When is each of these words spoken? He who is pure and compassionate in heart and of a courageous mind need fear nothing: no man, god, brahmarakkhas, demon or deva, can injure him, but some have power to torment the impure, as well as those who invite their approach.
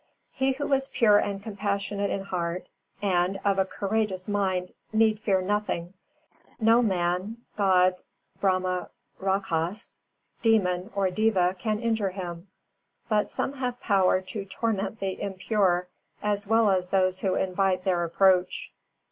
He 0.31 0.53
who 0.53 0.73
is 0.73 0.87
pure 0.87 1.19
and 1.19 1.43
compassionate 1.43 2.09
in 2.09 2.23
heart 2.23 2.65
and 3.03 3.39
of 3.45 3.59
a 3.59 3.65
courageous 3.65 4.27
mind 4.27 4.71
need 4.91 5.19
fear 5.19 5.43
nothing: 5.43 5.93
no 6.59 6.81
man, 6.81 7.37
god, 7.55 8.01
brahmarakkhas, 8.41 9.97
demon 10.41 10.89
or 10.95 11.11
deva, 11.11 11.55
can 11.59 11.79
injure 11.79 12.09
him, 12.09 12.47
but 13.09 13.29
some 13.29 13.53
have 13.53 13.79
power 13.79 14.21
to 14.21 14.43
torment 14.43 14.99
the 14.99 15.21
impure, 15.21 15.87
as 16.23 16.47
well 16.47 16.71
as 16.71 16.89
those 16.89 17.19
who 17.19 17.35
invite 17.35 17.83
their 17.83 18.03
approach. 18.03 18.71